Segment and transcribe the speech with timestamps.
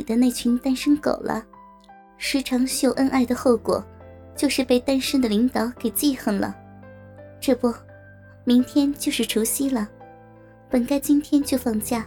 [0.00, 1.44] 里的那群单身狗了。
[2.16, 3.84] 时常秀恩爱的后果，
[4.34, 6.56] 就是被单身的领导给记恨了。
[7.38, 7.72] 这不，
[8.44, 9.86] 明天就是除夕了，
[10.70, 12.06] 本该今天就放假，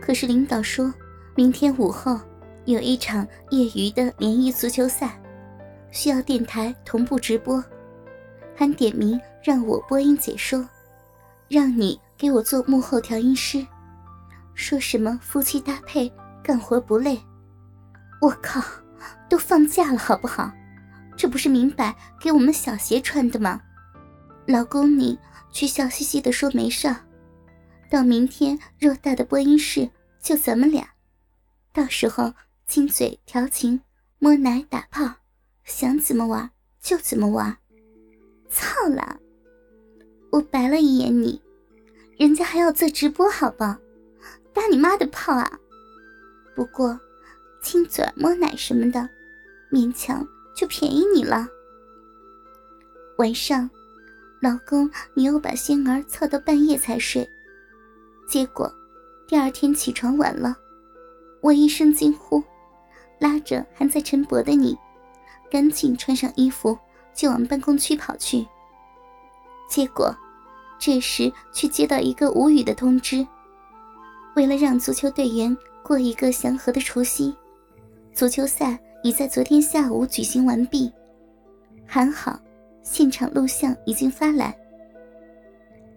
[0.00, 0.92] 可是领导说
[1.34, 2.18] 明天午后
[2.64, 5.20] 有一场业余的联谊足球赛，
[5.90, 7.62] 需要电台同步直播，
[8.54, 10.66] 还点名让我播音解说，
[11.48, 13.66] 让你给我做幕后调音师，
[14.54, 16.10] 说什么夫妻搭配，
[16.42, 17.20] 干活不累。
[18.20, 18.62] 我靠！
[19.28, 20.52] 都放假了，好不好？
[21.16, 23.60] 这不是明摆给我们小鞋穿的吗？
[24.46, 25.18] 老公，你
[25.50, 26.94] 却笑嘻嘻的说没事。
[27.90, 29.90] 到明天偌大的播音室
[30.20, 30.88] 就咱们俩，
[31.72, 32.32] 到时候
[32.66, 33.80] 亲嘴调情、
[34.18, 35.16] 摸奶打炮，
[35.64, 37.56] 想怎么玩就怎么玩。
[38.48, 39.18] 操了！
[40.30, 41.40] 我白了一眼你，
[42.18, 43.64] 人家还要做直播，好不？
[44.52, 45.58] 打你妈的炮啊！
[46.54, 46.98] 不过
[47.60, 49.08] 亲嘴摸奶什么的。
[49.70, 51.48] 勉强就便宜你了。
[53.16, 53.70] 晚上，
[54.42, 57.26] 老公，你又把仙儿操到半夜才睡，
[58.28, 58.70] 结果
[59.26, 60.54] 第二天起床晚了，
[61.40, 62.44] 我一声惊呼，
[63.18, 64.76] 拉着还在晨勃的你，
[65.50, 66.78] 赶紧穿上衣服
[67.14, 68.46] 就往办公区跑去。
[69.70, 70.14] 结果，
[70.78, 73.26] 这时却接到一个无语的通知：
[74.34, 77.34] 为了让足球队员过一个祥和的除夕，
[78.12, 78.78] 足球赛。
[79.04, 80.88] 已在昨天下午举行完毕，
[81.84, 82.40] 还好，
[82.84, 84.56] 现场录像已经发来。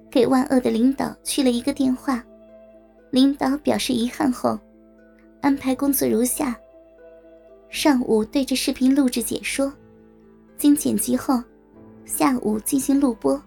[0.10, 2.26] 给万恶的领导去了一个电话，
[3.12, 4.60] 领导表示遗憾后，
[5.40, 6.60] 安排工作如下：
[7.70, 9.72] 上午对着视频录制解说，
[10.58, 11.40] 经剪辑后，
[12.06, 13.40] 下午进行录播。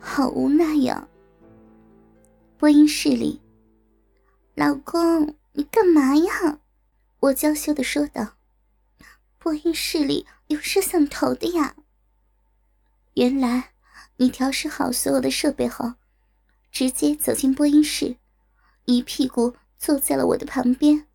[0.00, 1.06] 好无奈呀！
[2.56, 3.38] 播音室里，
[4.54, 6.58] 老公，你干嘛呀？
[7.20, 8.36] 我娇羞的说道。
[9.38, 11.74] 播音室里有摄像头的呀。
[13.14, 13.72] 原来
[14.16, 15.94] 你调试好所有的设备后，
[16.70, 18.18] 直接走进播音室，
[18.84, 21.06] 一屁股坐在了我的旁边，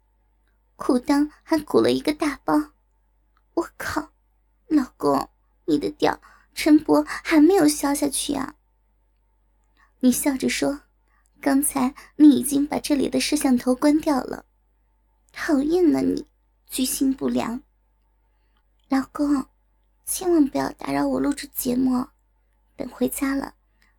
[0.75, 2.72] 裤裆还鼓了一个大包。
[3.53, 4.11] 我靠，
[4.67, 5.29] 老公，
[5.66, 6.19] 你的屌
[6.56, 8.56] 陈博还没有消下去啊？
[10.00, 10.81] 你笑着说
[11.41, 14.45] ：“刚才你已经把这里的摄像头关掉了。”
[15.31, 16.25] 讨厌呢你，
[16.67, 17.61] 居心不良。
[18.89, 19.45] 老公，
[20.05, 22.07] 千万不要打扰我录制节目。
[22.75, 23.55] 等回家了，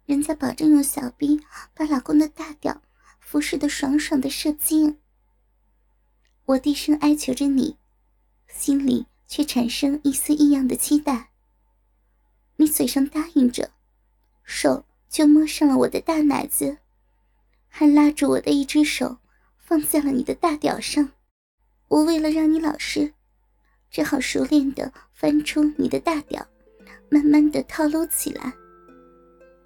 [0.06, 1.42] 人家保证用小兵
[1.74, 2.82] 把老公的大屌
[3.20, 4.98] 服侍的爽爽的射精。
[6.46, 7.76] 我低声哀求着你，
[8.48, 11.30] 心里却产生一丝异样的期待。
[12.56, 13.70] 你嘴上答应着，
[14.42, 16.78] 手就摸上了我的大奶子，
[17.68, 19.18] 还拉着我的一只手
[19.58, 21.10] 放在了你的大屌上。
[21.88, 23.14] 我为了让你老实。
[23.90, 26.46] 只好熟练的翻出你的大屌，
[27.10, 28.52] 慢慢的套路起来。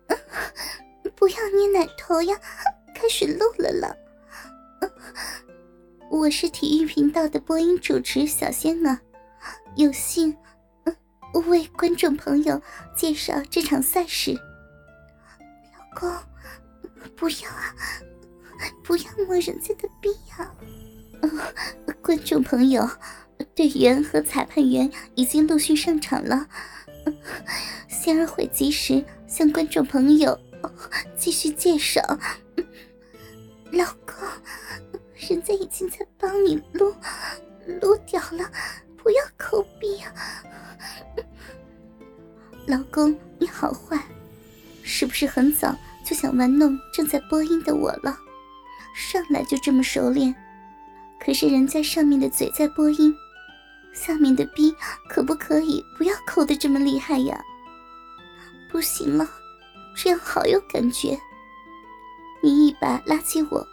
[1.16, 2.40] 不要捏奶头呀！
[2.94, 3.96] 开始录了了。
[6.08, 9.00] 我是体育频道的播音主持小仙儿，
[9.74, 10.36] 有幸
[11.48, 12.62] 为观众朋友
[12.94, 14.34] 介绍这场赛事。
[14.34, 16.08] 老公，
[17.16, 17.74] 不要啊！
[18.82, 20.52] 不要摸人家的逼呀！
[22.02, 22.88] 观众朋友。
[23.56, 26.46] 队员和裁判员已经陆续上场了，
[27.88, 30.38] 仙儿会及时向观众朋友
[31.16, 32.00] 继续介绍。
[33.72, 34.16] 老公，
[35.28, 36.94] 人家已经在帮你撸
[37.80, 38.50] 撸掉了，
[38.96, 40.14] 不要抠鼻啊！
[42.66, 44.00] 老公，你好坏，
[44.82, 45.76] 是不是很早
[46.12, 48.14] 就想玩弄正在播音的我了？
[48.94, 50.34] 上来就这么熟练？
[51.18, 53.16] 可是人家上面的嘴在播音。
[53.94, 54.74] 下面的逼
[55.08, 57.42] 可不可以不要抠的这么厉害呀？
[58.70, 59.26] 不行了，
[59.96, 61.18] 这样好有感觉。
[62.42, 63.66] 你一把拉起我，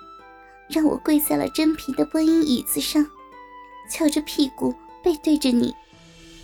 [0.69, 3.05] 让我跪在了真皮的播音椅子上，
[3.91, 4.73] 翘着屁股
[5.03, 5.75] 背对着你。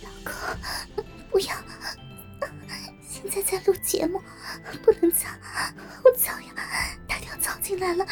[0.02, 1.54] 老公，不要！
[3.22, 4.20] 现在在录节目，
[4.84, 5.28] 不能操，
[6.02, 6.52] 好操呀！
[7.08, 8.06] 大条操进来了。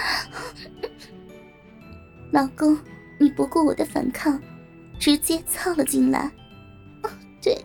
[2.32, 2.78] 老公，
[3.20, 4.40] 你不顾我的反抗。
[4.98, 6.32] 直接操了进来。
[7.02, 7.10] 哦，
[7.42, 7.62] 对，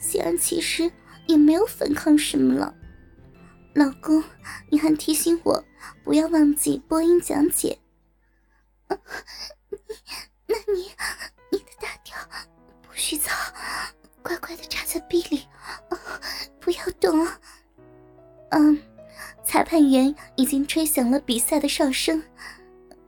[0.00, 0.90] 虽然其实
[1.28, 2.74] 也没有反抗什么了。
[3.74, 4.24] 老公，
[4.70, 5.64] 你还提醒我
[6.02, 7.78] 不要忘记播音讲解。
[8.88, 8.96] 你，
[10.46, 10.90] 那你，
[11.52, 12.16] 你的大屌
[12.82, 13.32] 不许操，
[14.22, 15.45] 乖乖的插在壁里，
[17.06, 17.40] 动啊。
[18.50, 18.76] 嗯，
[19.44, 22.20] 裁判员已经吹响了比赛的哨声。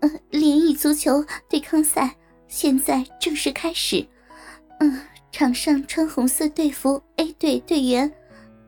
[0.00, 2.16] 呃，联谊足球对抗赛
[2.46, 4.06] 现在正式开始。
[4.78, 5.00] 嗯，
[5.32, 8.12] 场上穿红色队服 A 队队员，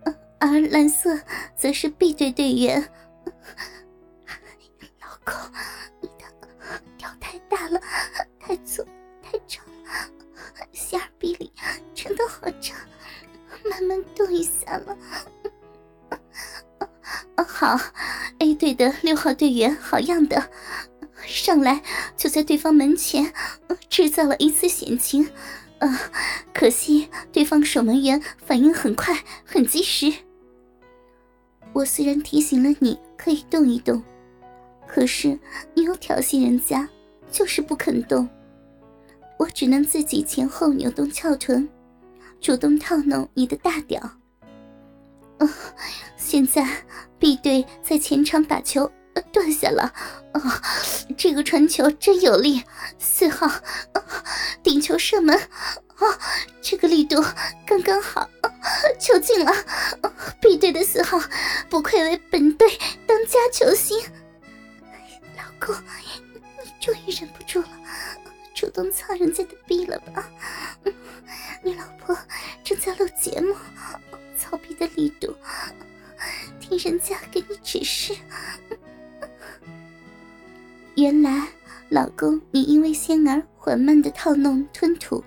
[0.04, 1.20] 嗯而蓝色
[1.54, 2.82] 则是 B 队队员。
[5.00, 5.34] 老公，
[6.00, 6.24] 你的
[6.98, 7.80] 屌太大了，
[8.40, 8.84] 太粗，
[9.22, 11.52] 太长了，馅儿逼里
[11.94, 12.76] 真的好长，
[13.80, 14.96] 慢慢动一下了。
[17.46, 17.78] 好
[18.38, 20.50] ，A 队的六号队员，好样的，
[21.26, 21.82] 上来
[22.16, 23.32] 就在对方门前
[23.88, 25.28] 制造了一次险情。
[25.78, 25.98] 啊！
[26.52, 30.12] 可惜对方守门员反应很快，很及时。
[31.72, 34.02] 我虽然提醒了你可以动一动，
[34.86, 35.38] 可是
[35.72, 36.86] 你又挑衅人家，
[37.30, 38.28] 就是不肯动。
[39.38, 41.66] 我只能自己前后扭动翘臀，
[42.40, 44.00] 主动套弄你的大屌。
[45.38, 45.48] 啊！
[46.16, 46.66] 现在
[47.18, 48.90] B 队在前场把球
[49.32, 49.92] 断下了。
[50.32, 50.62] 啊！
[51.16, 52.62] 这个传球真有力，
[52.98, 53.50] 四号
[54.62, 55.36] 顶球射门。
[55.98, 56.18] 哦！
[56.62, 57.22] 这个力度
[57.66, 58.28] 刚刚好，
[58.98, 59.52] 球进了。
[60.40, 61.20] B 队的四号
[61.68, 62.68] 不愧为本队
[63.06, 64.00] 当家球星。
[65.36, 65.74] 老公，
[66.62, 67.68] 你终于忍不住了，
[68.54, 70.30] 主动操人家的逼了吧？
[72.62, 73.54] 正在录节目，
[74.36, 75.34] 操逼的力度，
[76.60, 78.14] 听人家给你指示。
[80.96, 81.48] 原来，
[81.88, 85.22] 老公，你因为仙儿缓慢的套弄吞吐。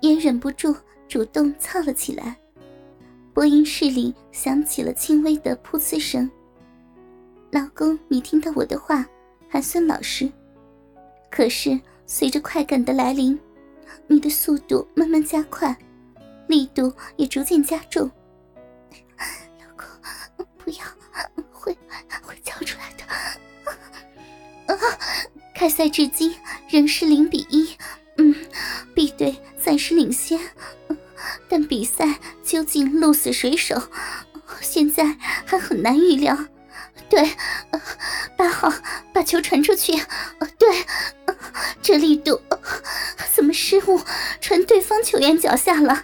[0.00, 0.76] 也忍不住
[1.08, 2.36] 主动操了起来，
[3.32, 6.30] 播音室里响起了轻微的噗呲声。
[7.50, 9.06] 老公，你听到我的话
[9.48, 10.30] 还算老实，
[11.30, 13.40] 可是随着快感的来临，
[14.06, 15.74] 你的速度慢慢加快，
[16.48, 18.10] 力度也逐渐加重。
[19.60, 20.84] 老公，不要，
[21.50, 21.76] 会
[22.22, 23.04] 会叫出来的。
[24.74, 24.78] 啊！
[25.54, 26.34] 开赛至今
[26.68, 27.76] 仍是零比一。
[28.18, 28.34] 嗯
[28.94, 29.36] ，B 队。
[29.64, 30.38] 暂时领先，
[31.48, 33.88] 但比赛究竟鹿死谁手，
[34.60, 35.16] 现在
[35.46, 36.36] 还很难预料。
[37.08, 37.30] 对，
[38.36, 38.72] 八号
[39.12, 39.92] 把球传出去。
[40.58, 40.68] 对，
[41.82, 42.40] 这力度
[43.32, 44.00] 怎么失误
[44.40, 46.02] 传对方球员脚下了？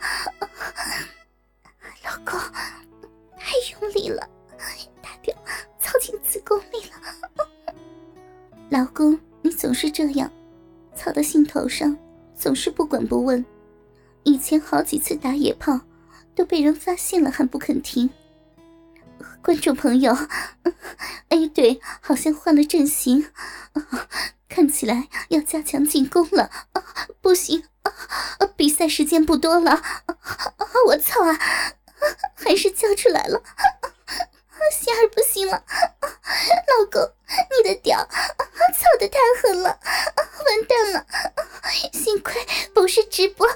[2.05, 2.39] 老公，
[3.39, 4.29] 太用力了，
[5.03, 5.35] 大屌
[5.81, 7.45] 操进子宫里了。
[8.69, 10.31] 老公，你总是这样，
[10.95, 11.97] 操到兴头上。
[12.37, 13.45] 总是不管不问，
[14.23, 15.79] 以前好几次打野炮
[16.35, 18.09] 都被人发现了还不肯停。
[19.43, 20.17] 观众朋友
[21.31, 23.33] ，A 队好像换了阵型，
[24.49, 26.51] 看起来要加强进攻了。
[27.21, 27.65] 不行，
[28.57, 29.83] 比赛时间不多了。
[30.89, 31.39] 我操啊，
[32.35, 33.43] 还是叫出来了。
[34.73, 35.65] 仙儿不行了，
[36.03, 37.03] 老公，
[37.51, 39.81] 你的屌操的太狠了，
[40.47, 41.07] 完蛋了！
[41.93, 42.35] 幸亏
[42.73, 43.49] 不是直播，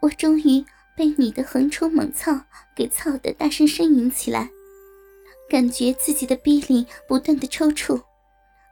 [0.00, 0.64] 我终于
[0.96, 2.40] 被你的横冲猛操
[2.74, 4.48] 给操的大声呻吟起来，
[5.48, 8.00] 感觉自己的逼里不断的抽搐，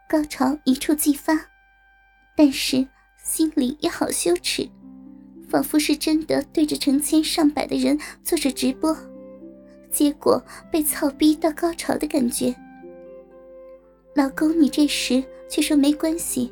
[0.09, 1.35] 高潮一触即发，
[2.37, 2.87] 但是
[3.23, 4.69] 心里也好羞耻。
[5.49, 8.97] 仿佛是真的对着成千上百的人做着直播，
[9.91, 12.55] 结果被操逼到高潮的感觉。
[14.15, 16.51] 老公，你这时却说没关系，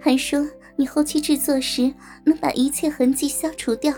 [0.00, 0.44] 还说
[0.74, 3.94] 你后期制作时能把一切痕迹消除掉，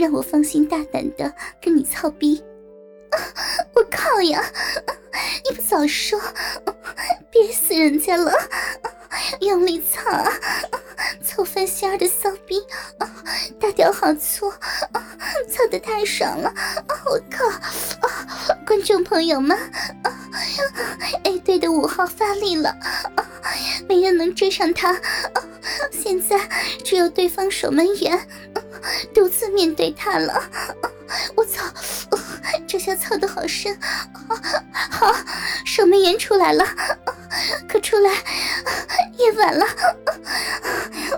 [0.00, 1.30] 让我放心大胆的
[1.60, 2.42] 跟你操逼。
[3.74, 4.42] 我靠呀！
[5.44, 6.18] 你不早说，
[7.30, 8.32] 憋死人家了！
[9.40, 10.32] 用力操啊！
[11.22, 12.62] 操翻仙儿的骚逼，
[13.60, 16.50] 大屌好粗，操的太爽了！
[17.04, 18.56] 我靠！
[18.66, 19.58] 观众朋友们
[21.24, 22.74] ，A 队的五号发力了，
[23.86, 24.98] 没人能追上他，
[25.90, 26.38] 现在
[26.82, 28.26] 只有对方守门员
[29.14, 30.42] 独自面对他了。
[31.34, 31.64] 我操！
[32.68, 33.76] 这下操的好深，
[34.90, 35.12] 好，
[35.66, 36.64] 守门员出来了，
[37.68, 38.12] 可出来
[39.18, 39.66] 也晚了。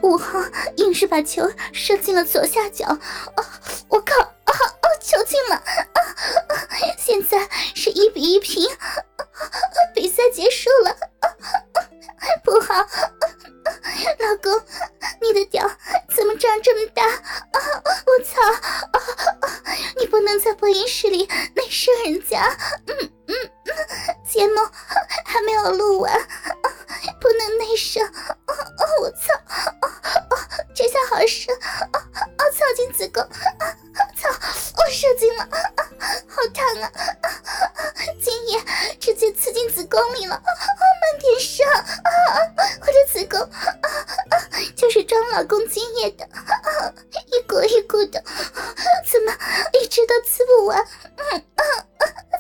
[0.03, 0.43] 五号
[0.77, 2.99] 硬是把球射进了左下角，
[3.89, 4.15] 我靠，
[5.03, 5.63] 球进了，
[6.97, 8.67] 现在是一比一平，
[39.93, 40.35] 宫里了！
[40.35, 41.85] 了，慢点上啊！
[42.81, 46.27] 我的子宫啊就是装老公精液的，
[47.27, 48.25] 一股一股的，
[49.07, 49.33] 怎么
[49.75, 50.83] 一直都吃不完？
[51.17, 51.45] 嗯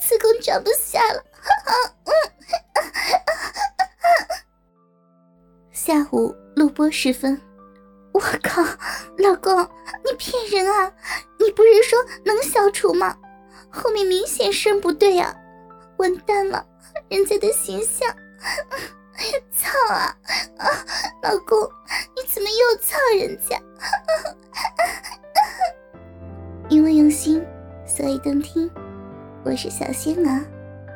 [0.00, 1.23] 子宫装不下了。
[5.71, 7.38] 下午录播时分，
[8.12, 8.62] 我靠，
[9.18, 9.62] 老公，
[10.04, 10.90] 你骗人啊！
[11.38, 13.14] 你不是说能消除吗？
[13.71, 15.35] 后面明显声不对啊！
[15.99, 16.66] 完蛋了，
[17.08, 18.08] 人家的形象，
[19.52, 20.16] 操啊！
[20.58, 20.66] 啊，
[21.22, 21.58] 老公，
[22.16, 23.60] 你怎么又操人家？
[26.68, 27.44] 因为用心，
[27.86, 28.70] 所以动听。
[29.44, 30.44] 我是小仙儿，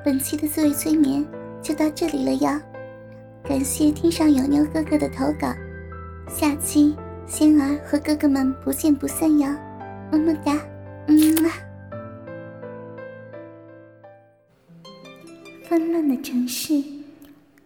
[0.05, 1.27] 本期的自慰催眠
[1.61, 2.63] 就到这里了呀。
[3.45, 5.53] 感谢天上有妞哥哥的投稿，
[6.29, 9.57] 下期仙儿和哥哥们不见不散呀！
[10.11, 10.59] 么么哒，
[11.09, 11.35] 嗯。
[15.77, 16.83] 纷乱的城市，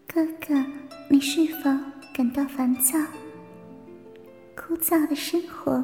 [0.05, 0.53] 哥哥，
[1.07, 1.69] 你是否
[2.13, 2.99] 感到烦躁？
[4.53, 5.81] 枯燥的生活，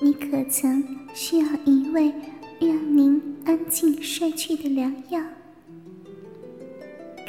[0.00, 0.84] 你可曾
[1.14, 2.12] 需要一位
[2.58, 5.22] 让您安静睡去的良药？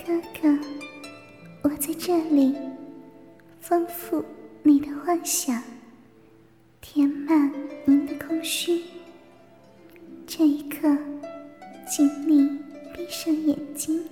[0.04, 0.58] 哥哥，
[1.62, 2.56] 我在这里，
[3.62, 4.26] 丰富
[4.64, 5.62] 你的幻想，
[6.82, 7.54] 填满
[7.86, 8.82] 您的空虚。
[10.26, 10.98] 这一刻，
[11.88, 12.67] 请你。
[13.08, 14.04] 闭上眼睛，